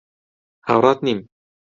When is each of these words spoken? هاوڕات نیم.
هاوڕات 0.67 0.99
نیم. 1.05 1.19